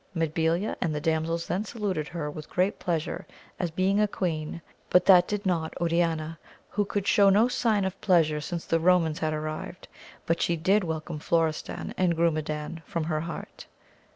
[0.15, 3.27] Mabilia and the damsels then saluted her with great pleasure
[3.59, 6.39] as being a queen, but that did not Oriana,
[6.71, 9.87] who could show no sign of pleasure since the Romans had arrived,
[10.25, 13.67] but she did welcome Florestan and Grume dan from her heart.